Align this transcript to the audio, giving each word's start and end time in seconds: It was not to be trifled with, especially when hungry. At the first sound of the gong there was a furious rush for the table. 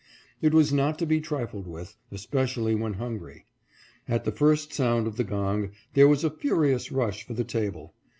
It 0.41 0.51
was 0.51 0.73
not 0.73 0.97
to 0.97 1.05
be 1.05 1.21
trifled 1.21 1.67
with, 1.67 1.95
especially 2.11 2.73
when 2.73 2.93
hungry. 2.93 3.45
At 4.07 4.23
the 4.23 4.31
first 4.31 4.73
sound 4.73 5.05
of 5.05 5.15
the 5.15 5.23
gong 5.23 5.73
there 5.93 6.07
was 6.07 6.23
a 6.23 6.31
furious 6.31 6.91
rush 6.91 7.21
for 7.23 7.35
the 7.35 7.43
table. 7.43 7.93